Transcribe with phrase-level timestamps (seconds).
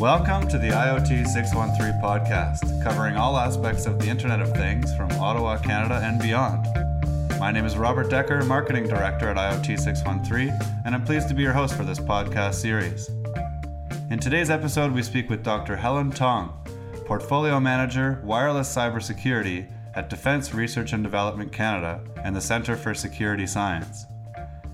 [0.00, 5.12] Welcome to the IoT 613 podcast, covering all aspects of the Internet of Things from
[5.12, 6.66] Ottawa, Canada, and beyond.
[7.38, 11.42] My name is Robert Decker, Marketing Director at IoT 613, and I'm pleased to be
[11.42, 13.10] your host for this podcast series.
[14.10, 15.76] In today's episode, we speak with Dr.
[15.76, 16.48] Helen Tang,
[17.04, 23.46] Portfolio Manager, Wireless Cybersecurity at Defense Research and Development Canada and the Centre for Security
[23.46, 24.06] Science.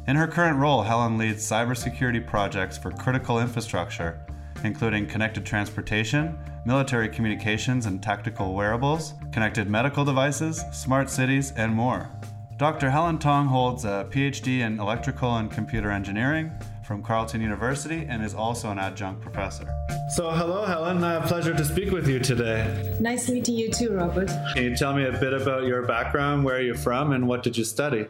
[0.07, 4.25] In her current role, Helen leads cybersecurity projects for critical infrastructure
[4.67, 12.11] including connected transportation, military communications and tactical wearables, connected medical devices, smart cities, and more.
[12.59, 12.91] Dr.
[12.91, 16.51] Helen Tang holds a PhD in electrical and computer engineering
[16.87, 19.69] from Carleton University and is also an adjunct professor.
[20.15, 21.03] So, hello, Helen.
[21.03, 22.97] A pleasure to speak with you today.
[23.01, 24.29] Nice meeting you too, Robert.
[24.55, 27.57] Can you tell me a bit about your background, where you're from, and what did
[27.57, 28.07] you study?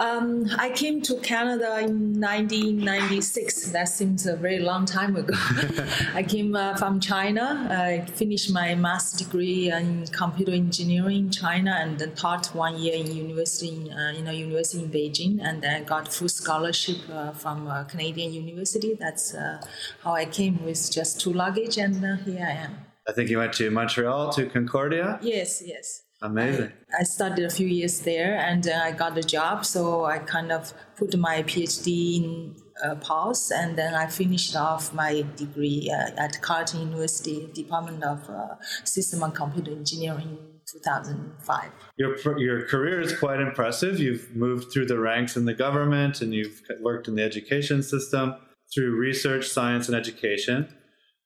[0.00, 3.72] Um, I came to Canada in 1996.
[3.72, 5.34] That seems a very long time ago.
[6.14, 7.66] I came uh, from China.
[7.68, 12.94] I finished my master's degree in computer engineering in China and then taught one year
[12.94, 13.92] in university in,
[14.28, 15.40] uh, university in Beijing.
[15.42, 18.94] And then I got full scholarship uh, from a Canadian university.
[18.94, 19.60] That's uh,
[20.04, 22.76] how I came with just two luggage, and uh, here I am.
[23.08, 25.18] I think you went to Montreal to Concordia.
[25.22, 26.02] Yes, yes.
[26.20, 26.72] Amazing.
[26.92, 29.64] I, I, studied a few years there and uh, I got a job.
[29.64, 34.92] So I kind of put my PhD in uh, pause and then I finished off
[34.92, 40.38] my degree uh, at Carleton University, Department of uh, System and Computer Engineering.
[40.70, 41.70] 2005.
[41.96, 43.98] Your, your career is quite impressive.
[43.98, 48.34] You've moved through the ranks in the government and you've worked in the education system
[48.74, 50.68] through research, science, and education.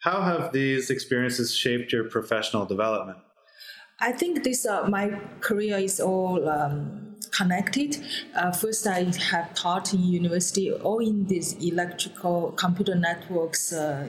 [0.03, 3.19] How have these experiences shaped your professional development?
[4.03, 7.99] I think this uh, my career is all um, connected.
[8.35, 14.09] Uh, first, I have taught in university all in this electrical computer networks uh,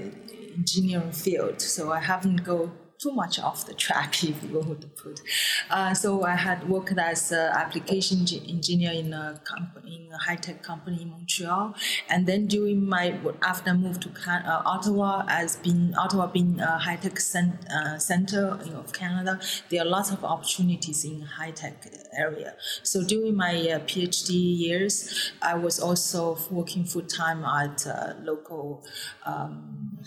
[0.57, 1.61] engineering field.
[1.61, 2.71] So I haven't go
[3.03, 5.21] too much off the track, if you would put.
[5.69, 8.19] Uh, so I had worked as an application
[8.55, 11.75] engineer in a company, in a high tech company in Montreal,
[12.09, 16.77] and then during my after I moved to uh, Ottawa, as been Ottawa being a
[16.77, 21.75] high tech cent, uh, center of Canada, there are lots of opportunities in high tech
[22.17, 22.55] area.
[22.83, 24.31] So during my uh, PhD
[24.65, 28.85] years, I was also working full time at uh, local.
[29.25, 29.99] Um,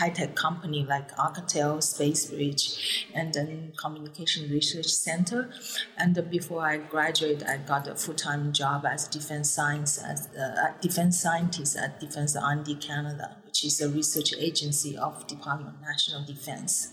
[0.00, 5.50] uh, high-tech company like Alcatel, Spacebridge, and then Communication Research Center.
[5.96, 11.20] And before I graduated, I got a full-time job as defense science as uh, defense
[11.20, 16.92] scientist at Defense R&D Canada, which is a research agency of Department of National Defense.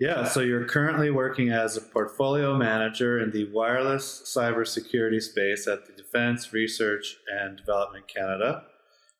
[0.00, 5.86] Yeah, so you're currently working as a portfolio manager in the wireless cybersecurity space at
[5.86, 8.62] the Defense Research and Development Canada.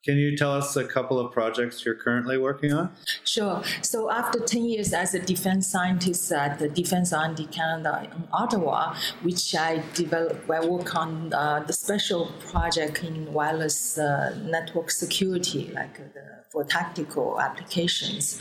[0.03, 2.91] Can you tell us a couple of projects you're currently working on?
[3.25, 3.63] Sure.
[3.83, 8.95] So after 10 years as a defense scientist at the Defense R&D Canada in Ottawa,
[9.23, 15.71] which I developed, I work on uh, the special project in wireless uh, network security,
[15.75, 18.41] like uh, the for tactical applications.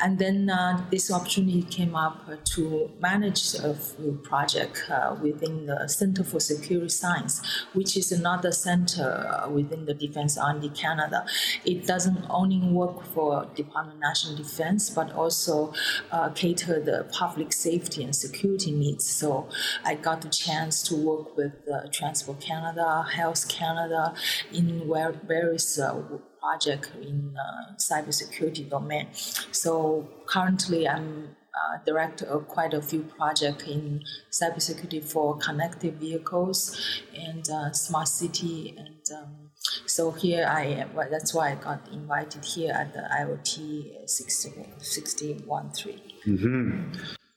[0.00, 3.76] And then uh, this opportunity came up to manage a
[4.22, 7.42] project uh, within the Center for Security Science,
[7.74, 10.99] which is another center uh, within the Defense R&D Canada.
[11.64, 15.72] It doesn't only work for Department of National Defense, but also
[16.10, 19.08] uh, cater the public safety and security needs.
[19.08, 19.48] So
[19.84, 24.14] I got the chance to work with uh, Transport Canada, Health Canada
[24.52, 24.90] in
[25.26, 26.02] various uh,
[26.40, 29.08] project in uh, cybersecurity domain.
[29.52, 37.02] So currently, I'm uh, director of quite a few projects in cybersecurity for connected vehicles
[37.14, 38.74] and uh, smart city.
[38.78, 39.49] And um,
[39.86, 40.94] so here I am.
[40.94, 46.02] Well, that's why I got invited here at the IoT 613.
[46.26, 46.92] Mm-hmm.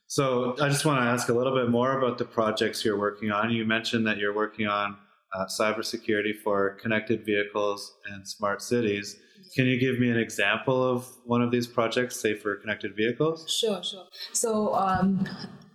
[0.08, 3.32] So I just want to ask a little bit more about the projects you're working
[3.32, 3.50] on.
[3.50, 4.96] You mentioned that you're working on
[5.34, 9.18] uh, cybersecurity for connected vehicles and smart cities.
[9.56, 13.52] Can you give me an example of one of these projects, say for connected vehicles?
[13.60, 14.06] Sure, sure.
[14.34, 15.28] So um,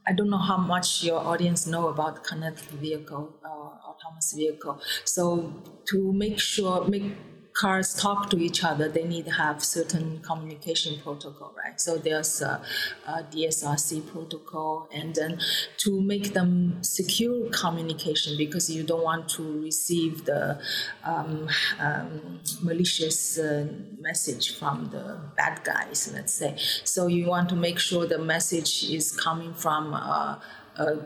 [0.06, 3.57] I don't know how much your audience know about connected vehicle, uh,
[3.98, 4.80] autonomous vehicle.
[5.04, 5.52] So
[5.90, 7.12] to make sure, make
[7.58, 11.80] cars talk to each other, they need to have certain communication protocol, right?
[11.80, 12.62] So there's a,
[13.06, 15.40] a DSRC protocol, and then
[15.78, 20.60] to make them secure communication because you don't want to receive the
[21.04, 21.48] um,
[21.80, 23.66] um, malicious uh,
[23.98, 26.56] message from the bad guys, let's say.
[26.84, 30.38] So you want to make sure the message is coming from uh,
[30.76, 30.98] a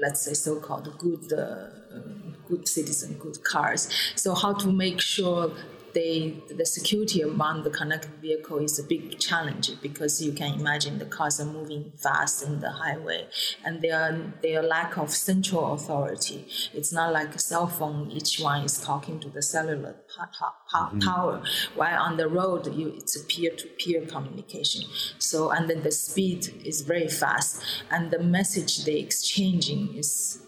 [0.00, 1.68] let's say so-called good uh,
[2.48, 3.88] good citizen, good cars.
[4.14, 5.52] So how to make sure
[5.96, 10.98] they the security among the connected vehicle is a big challenge because you can imagine
[10.98, 13.26] the cars are moving fast in the highway
[13.64, 16.46] and their their lack of central authority.
[16.74, 20.98] It's not like a cell phone; each one is talking to the cellular mm-hmm.
[21.08, 21.42] power.
[21.74, 24.82] While on the road, you it's a peer-to-peer communication.
[25.18, 26.40] So and then the speed
[26.70, 27.52] is very fast,
[27.90, 30.12] and the message they exchanging is
[30.42, 30.45] uh,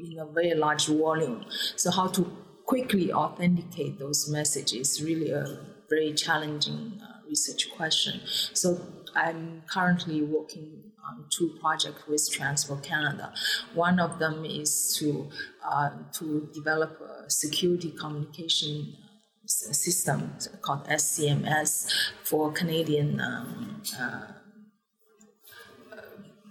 [0.00, 1.44] in a very large volume.
[1.76, 2.30] So how to
[2.66, 5.58] quickly authenticate those messages really a
[5.88, 8.20] very challenging uh, research question.
[8.52, 8.78] So
[9.14, 13.32] I'm currently working on two projects with Transport Canada.
[13.74, 15.28] One of them is to
[15.64, 18.96] uh, to develop a security communication
[19.44, 21.90] uh, system called SCMS
[22.22, 23.20] for Canadian.
[23.20, 24.32] Um, uh,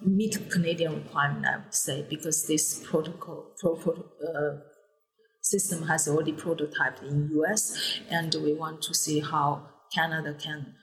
[0.02, 4.58] meet Canadian requirement, I would say, because this protocol, pro, uh,
[5.42, 10.76] system has already prototyped in US, and we want to see how Canada can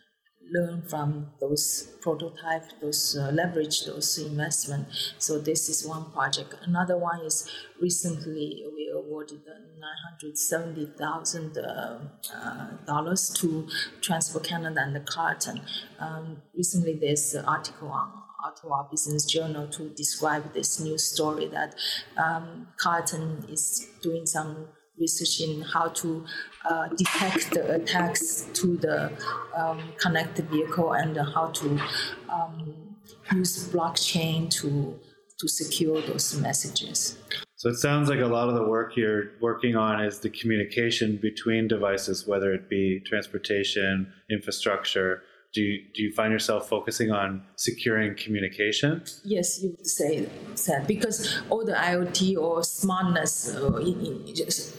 [0.53, 4.87] learn from those prototype, those uh, leverage those investment.
[5.19, 6.55] So this is one project.
[6.63, 7.51] Another one is
[7.81, 11.99] recently we awarded nine hundred seventy thousand uh,
[12.35, 13.69] uh, dollars to
[14.01, 15.61] Transport Canada and the Carleton.
[15.99, 21.75] Um, recently, there's an article on Ottawa Business Journal to describe this news story that
[22.17, 24.69] um, Carleton is doing some
[24.99, 26.25] research in how to
[26.65, 29.11] uh, detect the attacks to the
[29.57, 31.81] um, connected vehicle and how to
[32.29, 32.97] um,
[33.33, 34.99] use blockchain to
[35.41, 37.19] to secure those messages.
[37.57, 41.19] So it sounds like a lot of the work you're working on is the communication
[41.21, 45.23] between devices, whether it be transportation, infrastructure,
[45.55, 49.05] do you, do you find yourself focusing on securing communication?
[49.25, 50.29] Yes, you would say
[50.67, 53.81] that because all the IoT or smartness, uh,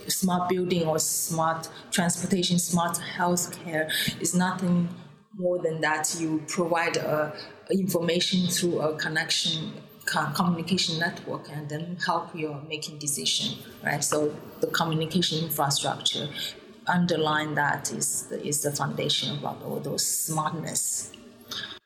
[0.10, 3.90] smart building or smart transportation, smart healthcare
[4.22, 4.90] is nothing
[5.38, 6.14] more than that.
[6.20, 7.32] You provide uh,
[7.72, 9.74] information through a connection
[10.36, 14.32] communication network and then help you making decision right so
[14.62, 16.30] the communication infrastructure
[16.88, 21.12] underline that is the, is the foundation of all those smartness.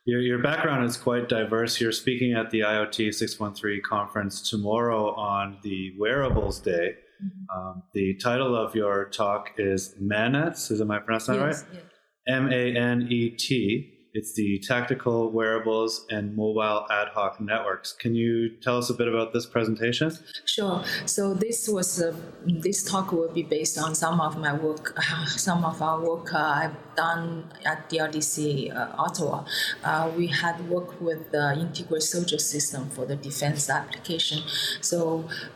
[0.05, 1.79] Your, your background is quite diverse.
[1.79, 6.95] You're speaking at the IoT 613 conference tomorrow on the Wearables Day.
[7.23, 7.59] Mm-hmm.
[7.59, 10.71] Um, the title of your talk is MANETs.
[10.71, 11.73] Is it my pronouncing that yes, right?
[11.73, 11.83] Yes.
[12.27, 13.98] M A N E T.
[14.13, 17.93] It's the Tactical Wearables and Mobile Ad Hoc Networks.
[17.93, 20.11] Can you tell us a bit about this presentation?
[20.45, 20.83] Sure.
[21.05, 22.15] So this was uh,
[22.45, 26.37] this talk will be based on some of my work, some of our work uh,
[26.37, 27.23] I've done
[27.71, 28.33] at DRDC
[28.75, 29.37] uh, Ottawa.
[29.83, 34.39] Uh, we had worked with the integrated soldier system for the defense application.
[34.81, 34.99] So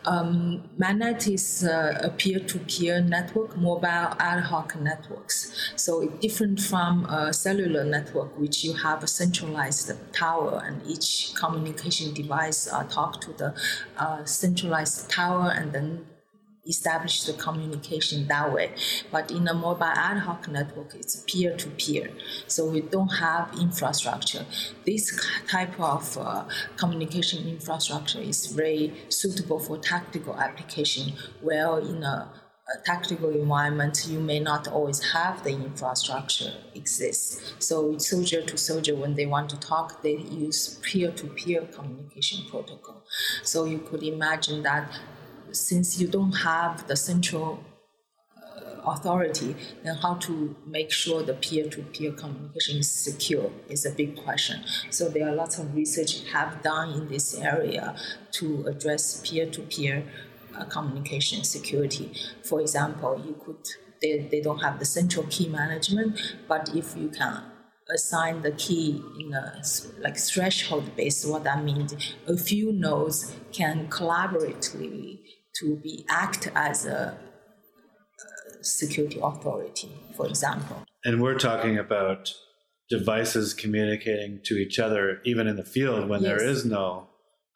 [0.05, 5.37] um, MANET is uh, a peer-to-peer network, mobile ad hoc networks.
[5.75, 11.33] So it's different from a cellular network which you have a centralized tower and each
[11.35, 13.49] communication device uh, talk to the
[13.97, 16.05] uh, centralized tower and then
[16.67, 18.71] establish the communication that way.
[19.11, 22.09] But in a mobile ad hoc network, it's peer to peer.
[22.47, 24.45] So we don't have infrastructure.
[24.85, 25.11] This
[25.49, 26.45] type of uh,
[26.77, 32.31] communication infrastructure is very suitable for tactical application, where in a
[32.75, 37.53] a tactical environment, you may not always have the infrastructure exists.
[37.59, 43.03] So soldier to soldier, when they want to talk, they use peer-to-peer communication protocol.
[43.43, 44.89] So you could imagine that
[45.53, 47.63] since you don't have the central
[48.37, 54.21] uh, authority, then how to make sure the peer-to-peer communication is secure is a big
[54.23, 54.63] question.
[54.89, 57.95] So there are lots of research have done in this area
[58.33, 60.03] to address peer-to-peer
[60.57, 62.11] uh, communication security.
[62.43, 63.65] For example, you could
[64.01, 67.41] they, they don't have the central key management, but if you can
[67.93, 69.61] assign the key in a
[69.99, 71.93] like threshold based, what that means,
[72.27, 75.19] a few nodes can collaboratively
[75.59, 77.17] to be act as a,
[78.63, 80.83] security authority, for example.
[81.03, 82.33] And we're talking about
[82.89, 86.29] devices communicating to each other, even in the field when yes.
[86.29, 87.09] there is no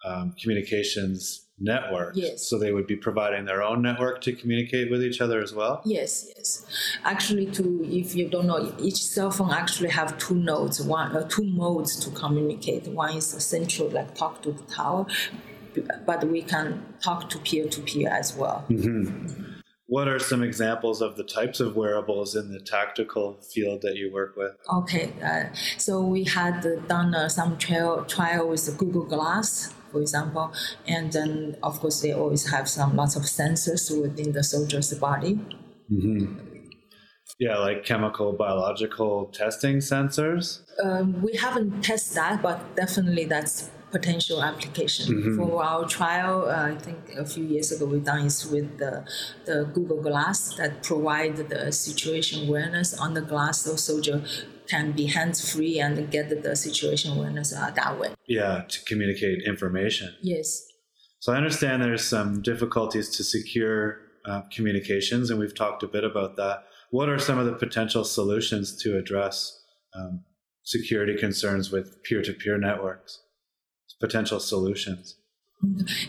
[0.06, 2.16] um, communications network.
[2.16, 2.48] Yes.
[2.48, 5.82] So they would be providing their own network to communicate with each other as well?
[5.86, 6.66] Yes, yes.
[7.04, 11.28] Actually, to if you don't know, each cell phone actually have two nodes, one uh,
[11.28, 12.88] two modes to communicate.
[12.88, 15.08] One is central, like talk to the tower,
[16.06, 18.66] but we can talk to peer to peer as well.
[18.70, 19.54] Mm-hmm.
[19.90, 24.12] What are some examples of the types of wearables in the tactical field that you
[24.12, 24.52] work with?
[24.74, 25.46] Okay, uh,
[25.78, 30.54] so we had done uh, some trial, trial with Google Glass for example.
[30.88, 35.40] And then, of course, they always have some lots of sensors within the soldier's body.
[35.92, 36.58] Mm-hmm.
[37.40, 40.62] Yeah, like chemical, biological testing sensors?
[40.84, 45.06] Um, we haven't tested that, but definitely that's potential application.
[45.08, 45.36] Mm-hmm.
[45.38, 49.08] For our trial, uh, I think a few years ago we done is with the,
[49.46, 54.24] the Google Glass that provide the situation awareness on the glass so soldier
[54.68, 58.10] can be hands free and get the situation awareness uh, that way.
[58.28, 60.16] Yeah, to communicate information.
[60.22, 60.68] Yes.
[61.20, 66.04] So I understand there's some difficulties to secure uh, communications, and we've talked a bit
[66.04, 66.66] about that.
[66.92, 69.64] What are some of the potential solutions to address
[69.96, 70.24] um,
[70.64, 73.20] security concerns with peer to peer networks?
[74.00, 75.16] Potential solutions?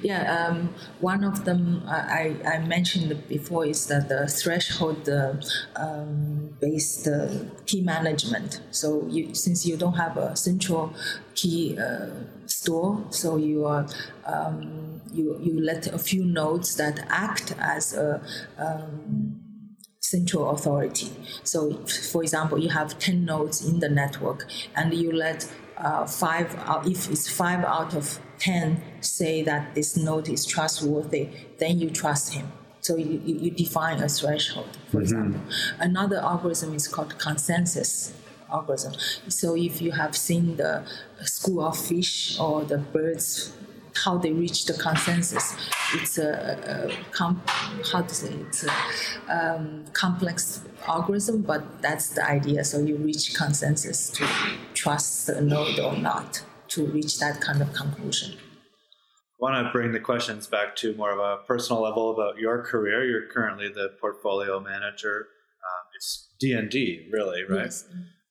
[0.03, 5.35] Yeah, um, one of them uh, I, I mentioned before is that the threshold uh,
[5.75, 7.29] um, based uh,
[7.65, 8.61] key management.
[8.73, 10.93] So you, since you don't have a central
[11.35, 12.11] key uh,
[12.45, 13.87] store, so you are
[14.27, 18.21] um, you you let a few nodes that act as a
[18.59, 19.41] um,
[20.01, 21.11] central authority.
[21.45, 26.55] So, for example, you have 10 nodes in the network and you let uh, five,
[26.67, 31.91] uh, if it's five out of 10 say that this node is trustworthy, then you
[31.91, 32.53] trust him.
[32.81, 35.03] So you, you define a threshold, for mm-hmm.
[35.03, 35.41] example.
[35.79, 38.13] Another algorithm is called consensus
[38.51, 38.95] algorithm.
[39.29, 40.85] So if you have seen the
[41.25, 43.53] school of fish or the birds
[44.05, 45.55] how they reach the consensus.
[45.95, 47.43] It's a, a com-
[47.93, 48.73] how to say it's a
[49.29, 52.65] um, complex algorithm, but that's the idea.
[52.65, 54.27] So you reach consensus to
[54.75, 58.37] trust the node or not to reach that kind of conclusion.
[58.37, 62.63] I want to bring the questions back to more of a personal level about your
[62.65, 63.05] career.
[63.05, 65.29] You're currently the portfolio manager.
[65.63, 67.65] Um, it's D and D, really, right?
[67.67, 67.85] Yes.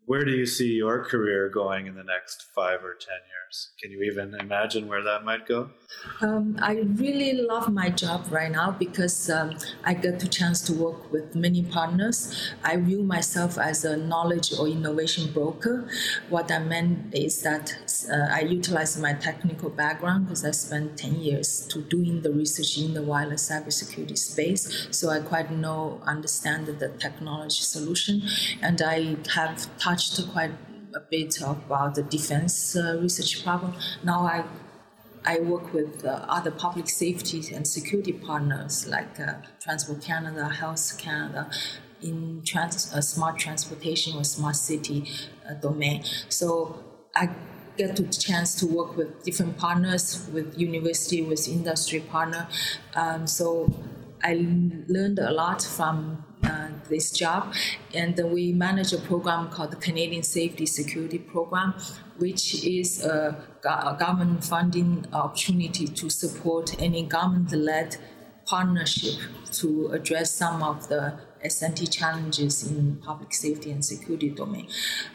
[0.08, 3.72] Where do you see your career going in the next five or ten years?
[3.82, 5.72] Can you even imagine where that might go?
[6.22, 10.74] Um, I really love my job right now because um, I get the chance to
[10.74, 12.54] work with many partners.
[12.64, 15.90] I view myself as a knowledge or innovation broker.
[16.30, 17.76] What I meant is that
[18.10, 22.78] uh, I utilize my technical background because I spent 10 years to doing the research
[22.78, 24.88] in the wireless cybersecurity space.
[24.92, 28.22] So I quite know, understand the technology solution,
[28.62, 29.97] and I have touched
[30.32, 30.52] quite
[30.96, 33.74] a bit about the defense uh, research problem.
[34.04, 34.44] Now I
[35.26, 40.98] I work with uh, other public safety and security partners like uh, Transport Canada, Health
[40.98, 41.50] Canada,
[42.02, 45.10] in trans- uh, smart transportation or smart city
[45.50, 46.04] uh, domain.
[46.30, 46.84] So
[47.16, 47.30] I
[47.78, 52.48] get the chance to work with different partners, with university, with industry partner.
[52.96, 53.74] Um, so
[54.24, 54.34] I
[54.88, 56.24] learned a lot from
[56.90, 57.54] this job,
[57.94, 61.74] and we manage a program called the Canadian Safety Security Program,
[62.18, 63.44] which is a,
[64.00, 67.98] government funding opportunity to support any government-led
[68.46, 69.20] partnership
[69.52, 74.68] to address some of the SNT challenges in public safety and security domain.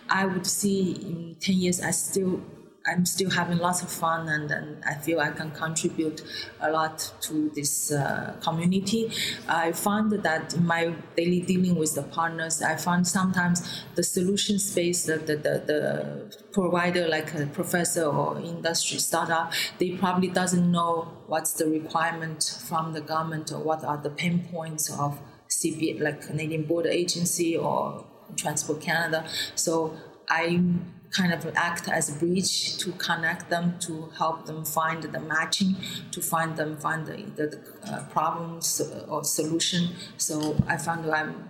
[0.09, 2.43] I would see in 10 years, I still
[2.87, 6.23] I'm still having lots of fun and, and I feel I can contribute
[6.61, 9.11] a lot to this uh, community.
[9.49, 15.05] I found that my daily dealing with the partners, I found sometimes the solution space,
[15.05, 21.23] the, the, the, the provider like a professor or industry startup, they probably doesn't know
[21.27, 26.27] what's the requirement from the government or what are the pain points of CB, like
[26.27, 28.05] Canadian Border Agency or
[28.37, 29.27] Transport Canada.
[29.55, 29.97] So
[30.29, 35.21] I'm kind of act as a bridge to connect them, to help them find the
[35.21, 35.77] matching,
[36.11, 39.91] to find them find the, the uh, problems or solution.
[40.17, 41.49] So I found that I'm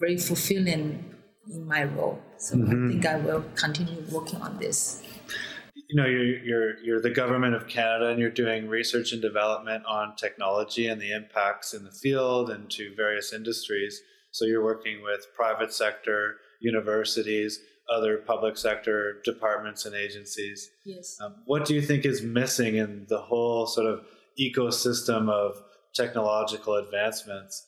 [0.00, 1.14] very fulfilling
[1.52, 2.20] in my role.
[2.38, 2.86] So mm-hmm.
[2.86, 5.02] I think I will continue working on this.
[5.74, 9.84] You know, you're, you're you're the government of Canada, and you're doing research and development
[9.84, 14.00] on technology and the impacts in the field and to various industries.
[14.30, 17.60] So you're working with private sector, universities
[17.90, 20.70] other public sector departments and agencies.
[20.84, 21.16] Yes.
[21.20, 24.04] Um, what do you think is missing in the whole sort of
[24.40, 25.62] ecosystem of
[25.94, 27.66] technological advancements?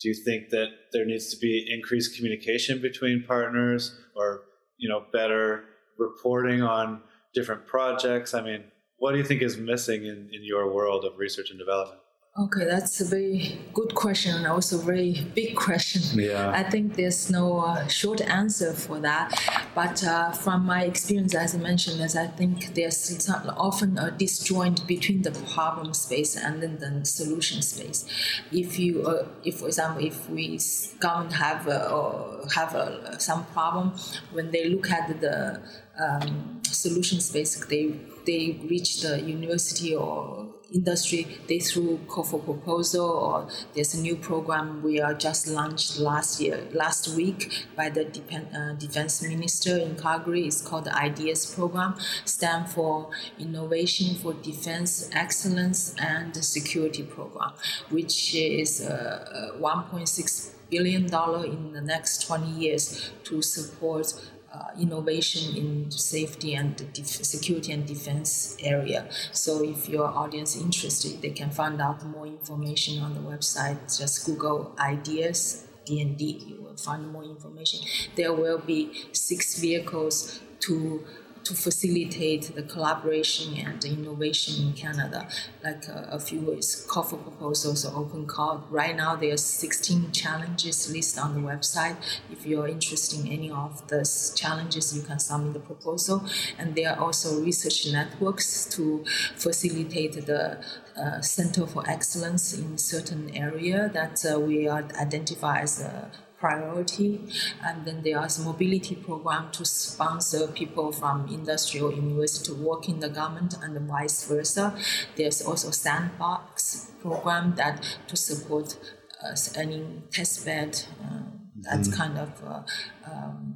[0.00, 4.42] Do you think that there needs to be increased communication between partners or,
[4.78, 5.64] you know, better
[5.98, 7.02] reporting on
[7.34, 8.34] different projects?
[8.34, 8.64] I mean,
[8.98, 12.00] what do you think is missing in, in your world of research and development?
[12.34, 16.18] Okay, that's a very good question and also a very big question.
[16.18, 16.50] Yeah.
[16.50, 19.38] I think there's no uh, short answer for that.
[19.74, 24.86] But uh, from my experience, as I mentioned, is I think there's often a disjoint
[24.86, 28.06] between the problem space and then the solution space.
[28.50, 30.58] If you, uh, if for example, if we
[31.00, 33.92] government have or have a, some problem,
[34.32, 35.60] when they look at the
[36.00, 43.08] um, solution space, they they reach the university or industry they through call for proposal
[43.08, 48.04] or there's a new program we are just launched last year last week by the
[48.32, 50.46] uh, defense minister in calgary.
[50.46, 57.52] It's called the IDEaS program stand for innovation for defense excellence and security program
[57.90, 64.14] which is uh, 1.6 billion dollar in the next 20 years to support
[64.52, 69.08] uh, innovation in safety and def- security and defense area.
[69.32, 73.98] So if your audience interested, they can find out more information on the website.
[73.98, 76.48] Just Google IDEaS DND.
[76.48, 77.80] You will find more information.
[78.16, 81.04] There will be six vehicles to
[81.44, 85.28] to facilitate the collaboration and innovation in Canada.
[85.62, 88.64] Like uh, a few is call for proposals or open call.
[88.70, 91.96] Right now, there are 16 challenges listed on the website.
[92.30, 96.24] If you're interested in any of those challenges, you can submit the proposal.
[96.58, 99.04] And there are also research networks to
[99.36, 100.62] facilitate the
[100.96, 106.10] uh, Center for Excellence in certain area that uh, we are identified as a
[106.42, 107.20] priority.
[107.64, 112.98] And then there's mobility program to sponsor people from industry or university to work in
[112.98, 114.74] the government and vice versa.
[115.16, 117.76] There's also sandbox program that
[118.08, 118.76] to support
[119.24, 119.80] uh, any
[120.10, 120.70] test bed.
[121.02, 121.22] Uh,
[121.66, 122.00] that's mm-hmm.
[122.00, 122.62] kind of uh,
[123.10, 123.54] um,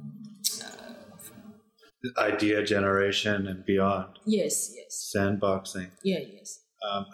[0.63, 4.07] uh, idea generation and beyond.
[4.25, 5.11] Yes, yes.
[5.13, 5.89] Sandboxing.
[6.03, 6.61] Yeah, yes.
[6.89, 7.05] Um,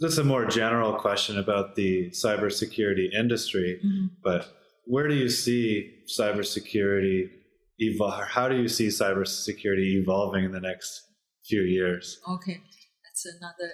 [0.00, 4.06] this is a more general question about the cybersecurity industry, mm-hmm.
[4.24, 7.30] but where do you see cybersecurity
[7.78, 8.24] evolve?
[8.28, 11.02] How do you see cybersecurity evolving in the next
[11.44, 12.20] few years?
[12.28, 12.60] Okay,
[13.04, 13.72] that's another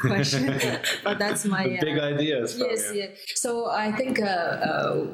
[0.00, 2.58] question, but that's my big uh, ideas.
[2.58, 3.06] Yes, yeah.
[3.34, 5.06] So I think uh, uh,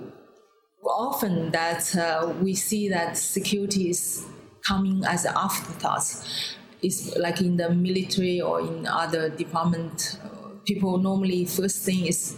[0.85, 4.25] often that uh, we see that security is
[4.67, 6.07] coming as an afterthought.
[6.83, 10.19] It's like in the military or in other department,
[10.65, 12.37] people normally first thing is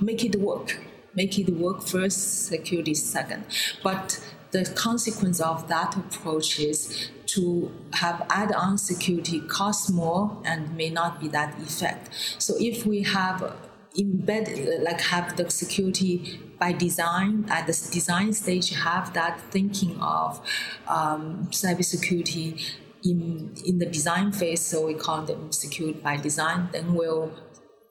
[0.00, 0.76] make it work
[1.16, 3.44] make it work first, security second.
[3.82, 4.20] But
[4.52, 11.20] the consequence of that approach is to have add-on security cost more and may not
[11.20, 12.10] be that effect.
[12.38, 13.56] So if we have
[13.98, 20.38] embed like have the security by design at the design stage have that thinking of
[20.86, 26.94] um, cybersecurity in in the design phase so we call them secured by design then
[26.94, 27.32] we'll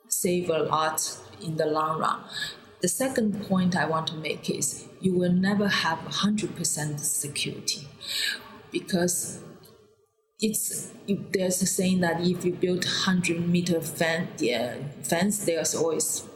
[0.08, 2.20] save a lot in the long run
[2.82, 7.88] the second point I want to make is you will never have 100% security
[8.72, 9.42] because
[10.42, 16.28] it's there's a saying that if you build 100 meter fence, yeah, fence there's always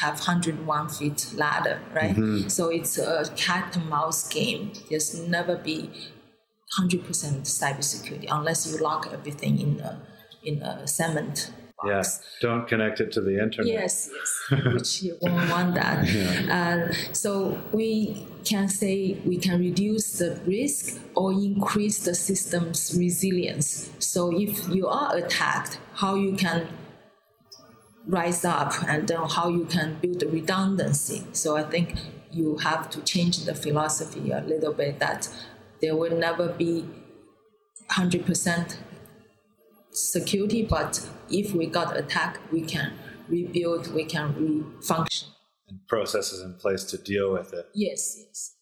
[0.00, 2.14] have 101 feet ladder, right?
[2.14, 2.48] Mm-hmm.
[2.48, 4.72] So it's a cat and mouse game.
[4.88, 5.90] There's never be
[6.78, 10.00] 100% cybersecurity unless you lock everything in a
[10.42, 11.50] in a cement
[11.82, 12.20] box.
[12.20, 13.72] Yeah, don't connect it to the internet.
[13.72, 14.10] Yes,
[14.50, 16.06] yes, which you won't want that.
[16.12, 16.88] yeah.
[16.88, 23.90] uh, so we can say we can reduce the risk or increase the system's resilience.
[23.98, 26.68] So if you are attacked, how you can
[28.06, 31.26] rise up and then how you can build the redundancy.
[31.32, 31.94] So I think
[32.32, 35.28] you have to change the philosophy a little bit that
[35.80, 36.84] there will never be
[37.90, 38.76] 100%
[40.00, 42.92] security, but if we got attacked, we can
[43.28, 45.26] rebuild, we can refunction.
[45.68, 47.66] And processes in place to deal with it.
[47.74, 48.56] Yes, yes.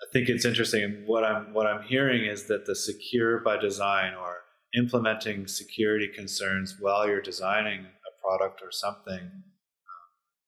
[0.00, 1.02] I think it's interesting.
[1.06, 4.36] What I'm what I'm hearing is that the secure by design or
[4.74, 9.42] implementing security concerns while you're designing a product or something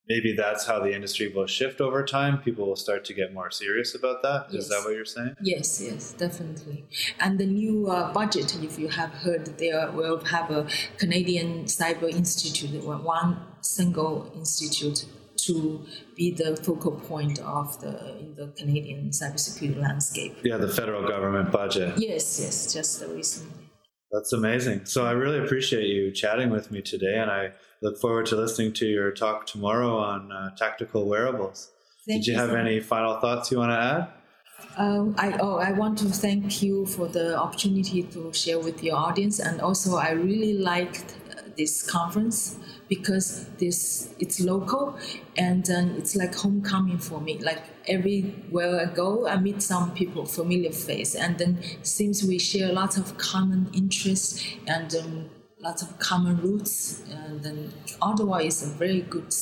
[0.09, 2.38] maybe that's how the industry will shift over time.
[2.38, 4.47] People will start to get more serious about that.
[4.51, 4.64] Yes.
[4.64, 5.35] Is that what you're saying?
[5.40, 6.85] Yes, yes, definitely.
[7.21, 10.66] And the new uh, budget, if you have heard, there will have a
[10.99, 15.05] Canadian Cyber Institute, one single institute
[15.37, 15.85] to
[16.16, 20.37] be the focal point of the in the Canadian cybersecurity landscape.
[20.42, 21.94] Yeah, the federal government budget.
[21.97, 23.67] Yes, yes, just recently.
[24.12, 24.87] That's amazing.
[24.87, 28.73] So I really appreciate you chatting with me today, and I look forward to listening
[28.75, 31.71] to your talk tomorrow on uh, tactical wearables.
[32.07, 34.09] Thank Did you, you have so any final thoughts you want to add?
[34.77, 38.97] Um, I, oh, I want to thank you for the opportunity to share with your
[38.97, 41.14] audience, and also I really liked
[41.57, 42.57] this conference
[42.88, 44.98] because this it's local
[45.37, 47.38] and um, it's like homecoming for me.
[47.38, 52.72] Like everywhere I go, I meet some people, familiar face, and then since we share
[52.72, 58.66] lots of common interests and um, lots of common roots, and then Ottawa is a
[58.74, 59.35] very good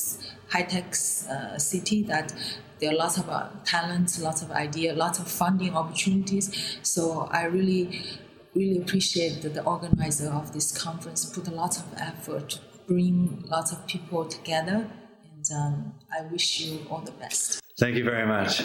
[0.49, 0.93] high tech
[1.29, 2.33] uh, city that
[2.79, 6.77] there are lots of uh, talents, lots of ideas, lots of funding opportunities.
[6.83, 8.01] So I really
[8.55, 13.71] really appreciate that the organizer of this conference put a lot of effort bring lots
[13.71, 14.89] of people together.
[15.35, 17.61] And um, I wish you all the best.
[17.79, 18.63] Thank you very much.